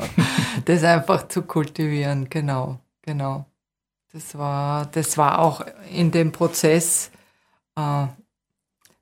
[0.65, 3.47] Das einfach zu kultivieren, genau, genau.
[4.13, 7.11] Das war, das war auch in dem Prozess
[7.77, 8.07] äh,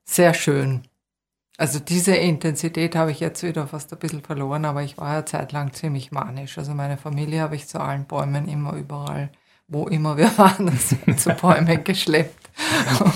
[0.03, 0.83] sehr schön.
[1.57, 5.25] Also diese Intensität habe ich jetzt wieder fast ein bisschen verloren, aber ich war ja
[5.25, 6.57] zeitlang ziemlich manisch.
[6.57, 9.29] Also meine Familie habe ich zu allen Bäumen immer überall,
[9.67, 10.71] wo immer wir waren,
[11.17, 12.49] zu Bäumen geschleppt.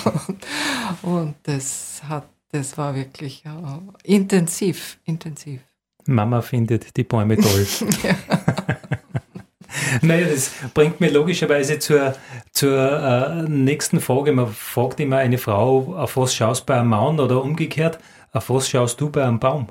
[0.04, 5.60] Und, und, das hat, das war wirklich ja, intensiv, intensiv.
[6.06, 7.66] Mama findet die Bäume toll.
[8.02, 8.14] ja.
[10.02, 12.14] Naja, das bringt mir logischerweise zur,
[12.52, 14.32] zur äh, nächsten Frage.
[14.32, 17.98] Man fragt immer eine Frau, auf was schaust du bei einem Mann oder umgekehrt,
[18.32, 19.70] auf was schaust du bei einem Baum?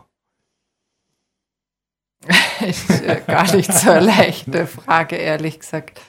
[2.61, 2.87] ist
[3.27, 6.01] gar nicht so eine leichte Frage, ehrlich gesagt.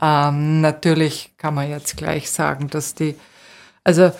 [0.00, 3.14] Ähm, natürlich kann man jetzt gleich sagen, dass die,
[3.84, 4.12] also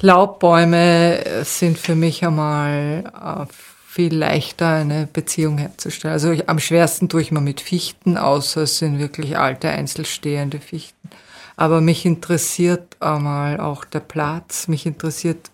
[0.00, 3.52] Laubbäume sind für mich einmal äh,
[3.86, 6.12] viel leichter, eine Beziehung herzustellen.
[6.12, 10.60] Also ich, am schwersten tue ich mal mit Fichten, außer es sind wirklich alte, einzelstehende
[10.60, 11.10] Fichten.
[11.56, 14.68] Aber mich interessiert einmal auch der Platz.
[14.68, 15.50] Mich interessiert,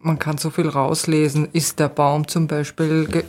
[0.00, 1.48] man kann so viel rauslesen.
[1.52, 3.24] Ist der Baum zum Beispiel,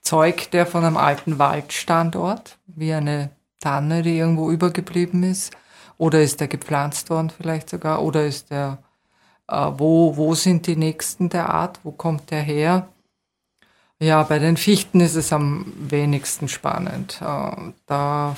[0.00, 5.52] zeugt der von einem alten Waldstandort, wie eine Tanne, die irgendwo übergeblieben ist?
[5.98, 8.02] Oder ist der gepflanzt worden vielleicht sogar?
[8.02, 8.78] Oder ist der,
[9.48, 11.80] äh, wo, wo sind die Nächsten der Art?
[11.82, 12.88] Wo kommt der her?
[14.00, 17.20] Ja, bei den Fichten ist es am wenigsten spannend.
[17.20, 18.36] Äh, da,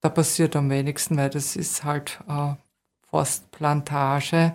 [0.00, 2.54] da passiert am wenigsten, weil das ist halt äh,
[3.08, 4.54] Forstplantage.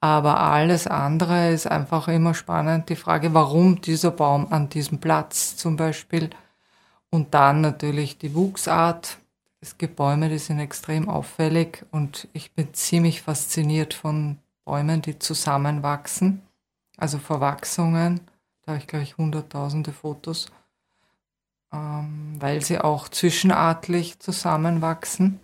[0.00, 2.88] Aber alles andere ist einfach immer spannend.
[2.88, 6.30] Die Frage, warum dieser Baum an diesem Platz zum Beispiel.
[7.10, 9.18] Und dann natürlich die Wuchsart.
[9.60, 15.18] Es gibt Bäume, die sind extrem auffällig und ich bin ziemlich fasziniert von Bäumen, die
[15.18, 16.42] zusammenwachsen,
[16.96, 18.20] also Verwachsungen
[18.70, 20.46] da habe ich, glaube ich, hunderttausende Fotos,
[21.72, 25.40] ähm, weil sie auch zwischenartlich zusammenwachsen.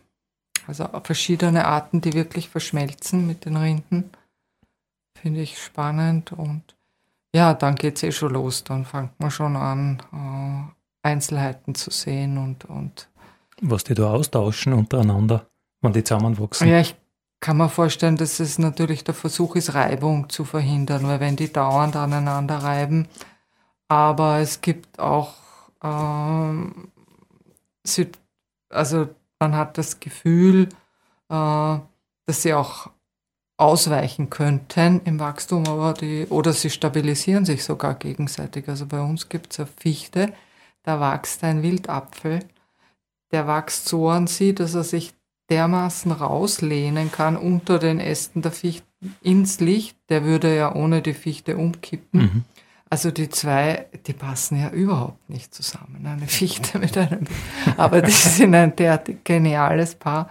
[0.66, 4.11] Also verschiedene Arten, die wirklich verschmelzen mit den Rinden.
[5.16, 6.76] Finde ich spannend und
[7.35, 8.64] ja, dann geht es eh schon los.
[8.64, 10.76] Dann fängt man schon an, äh,
[11.07, 13.09] Einzelheiten zu sehen und, und
[13.61, 15.47] was die da austauschen untereinander,
[15.81, 16.69] wenn die zusammenwachsen.
[16.69, 16.97] Ja, ich
[17.40, 21.53] kann mir vorstellen, dass es natürlich der Versuch ist, Reibung zu verhindern, weil wenn die
[21.53, 23.09] dauernd aneinander reiben,
[23.88, 25.35] aber es gibt auch,
[25.83, 26.88] ähm,
[28.69, 30.69] also man hat das Gefühl,
[31.29, 31.79] äh,
[32.27, 32.90] dass sie auch
[33.59, 38.69] ausweichen könnten im Wachstum, aber die, oder sie stabilisieren sich sogar gegenseitig.
[38.69, 40.33] Also bei uns gibt es eine Fichte,
[40.87, 42.41] da wächst ein Wildapfel,
[43.32, 45.14] der wächst so an sie, dass er sich
[45.51, 48.87] dermaßen rauslehnen kann unter den Ästen der Fichte
[49.22, 52.20] ins Licht, der würde ja ohne die Fichte umkippen.
[52.20, 52.45] Mhm.
[52.89, 57.26] Also die zwei, die passen ja überhaupt nicht zusammen, eine Fichte mit einem,
[57.76, 60.30] aber die sind ein derartig geniales Paar.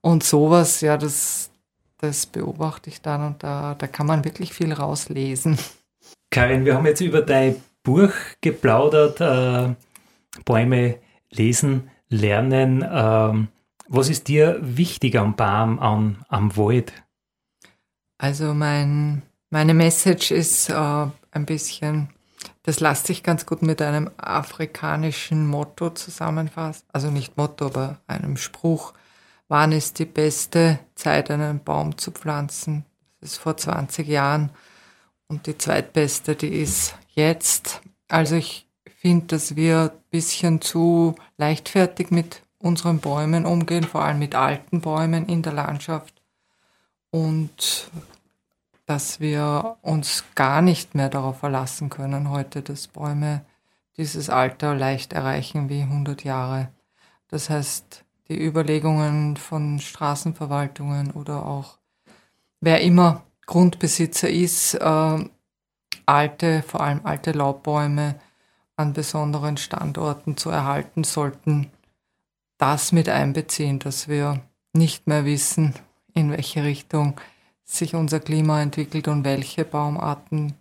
[0.00, 1.50] Und sowas, ja, das,
[1.98, 5.58] das beobachte ich dann und da, da kann man wirklich viel rauslesen.
[6.30, 9.74] Karin, wir haben jetzt über dein Buch geplaudert, äh,
[10.44, 10.98] Bäume
[11.30, 12.86] lesen, lernen.
[12.88, 13.48] Ähm,
[13.88, 16.92] was ist dir wichtig am Baum, am, am Wald?
[18.18, 20.74] Also mein, meine Message ist äh,
[21.32, 22.10] ein bisschen,
[22.62, 26.84] das lässt sich ganz gut mit einem afrikanischen Motto zusammenfassen.
[26.92, 28.92] Also nicht Motto, aber einem Spruch.
[29.48, 32.84] Wann ist die beste Zeit, einen Baum zu pflanzen?
[33.20, 34.50] Das ist vor 20 Jahren.
[35.26, 37.80] Und die zweitbeste, die ist jetzt.
[38.08, 38.69] Also ich
[39.00, 44.82] finde, dass wir ein bisschen zu leichtfertig mit unseren Bäumen umgehen, vor allem mit alten
[44.82, 46.20] Bäumen in der Landschaft.
[47.10, 47.90] Und
[48.84, 53.42] dass wir uns gar nicht mehr darauf verlassen können heute, dass Bäume
[53.96, 56.68] dieses Alter leicht erreichen wie 100 Jahre.
[57.28, 61.78] Das heißt, die Überlegungen von Straßenverwaltungen oder auch
[62.60, 65.24] wer immer Grundbesitzer ist, äh,
[66.04, 68.16] alte, vor allem alte Laubbäume
[68.80, 71.70] an besonderen Standorten zu erhalten, sollten
[72.58, 74.40] das mit einbeziehen, dass wir
[74.72, 75.74] nicht mehr wissen,
[76.14, 77.20] in welche Richtung
[77.64, 80.54] sich unser Klima entwickelt und welche Baumarten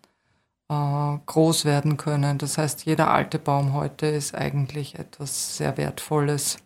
[0.69, 2.37] äh, groß werden können.
[2.37, 6.57] Das heißt, jeder alte Baum heute ist eigentlich etwas sehr Wertvolles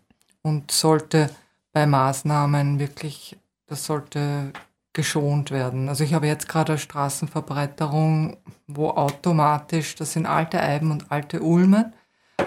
[0.42, 1.30] und sollte
[1.72, 3.38] bei Maßnahmen wirklich,
[3.68, 4.52] das sollte
[4.94, 5.90] geschont werden.
[5.90, 8.38] Also ich habe jetzt gerade eine Straßenverbreiterung,
[8.68, 11.94] wo automatisch, das sind alte Eiben und alte Ulmen,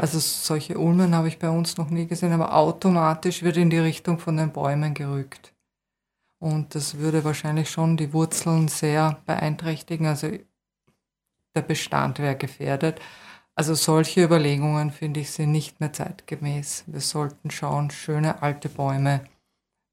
[0.01, 3.78] also solche Ulmen habe ich bei uns noch nie gesehen, aber automatisch wird in die
[3.78, 5.55] Richtung von den Bäumen gerückt.
[6.38, 10.07] Und das würde wahrscheinlich schon die Wurzeln sehr beeinträchtigen.
[10.07, 10.28] Also
[11.55, 13.01] der Bestand wäre gefährdet.
[13.55, 16.84] Also solche Überlegungen, finde ich, sind nicht mehr zeitgemäß.
[16.86, 19.24] Wir sollten schauen, schöne alte Bäume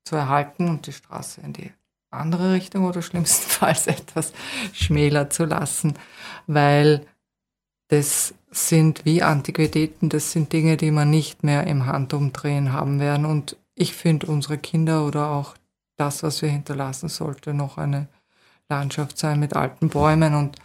[0.03, 1.71] zu erhalten und die Straße in die
[2.13, 4.33] andere Richtung oder schlimmstenfalls etwas
[4.73, 5.95] schmäler zu lassen,
[6.47, 7.05] weil
[7.89, 13.25] das sind wie Antiquitäten, das sind Dinge, die man nicht mehr im Handumdrehen haben werden.
[13.25, 15.55] Und ich finde, unsere Kinder oder auch
[15.97, 18.07] das, was wir hinterlassen, sollte noch eine
[18.69, 20.57] Landschaft sein mit alten Bäumen und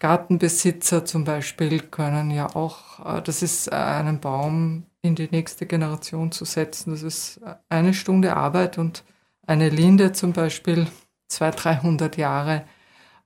[0.00, 5.66] Gartenbesitzer zum Beispiel können ja auch, äh, das ist äh, einen Baum in die nächste
[5.66, 6.90] Generation zu setzen.
[6.90, 9.04] Das ist äh, eine Stunde Arbeit und
[9.50, 10.86] eine Linde zum Beispiel,
[11.26, 12.64] 200, 300 Jahre,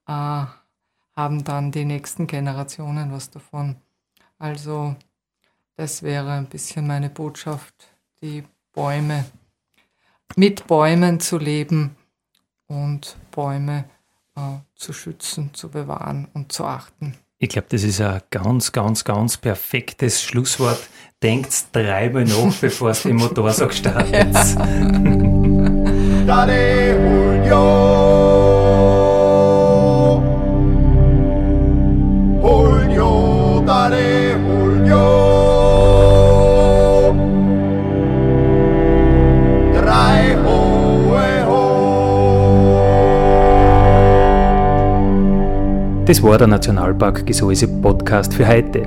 [0.09, 0.47] äh,
[1.17, 3.77] haben dann die nächsten Generationen was davon.
[4.39, 4.97] Also
[5.77, 7.75] das wäre ein bisschen meine Botschaft,
[8.23, 9.27] die Bäume,
[10.35, 11.95] mit Bäumen zu leben
[12.69, 13.85] und Bäume
[14.35, 14.41] äh,
[14.75, 17.19] zu schützen, zu bewahren und zu achten.
[17.39, 20.89] Ich glaube, das ist ein ganz, ganz, ganz perfektes Schlusswort.
[21.23, 24.35] Denkt dreimal nach, bevor es den Motorsack startet.
[26.27, 27.85] Dale, Julio.
[46.07, 48.83] Das war der Nationalpark Gesäuse Podcast für heute.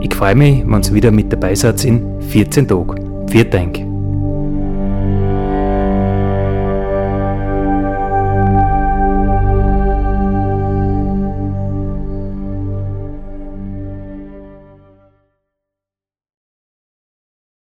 [0.00, 3.28] Ich freue mich, wenn ihr wieder mit dabei seid in 14 Tagen.
[3.28, 3.89] Vielen Dank.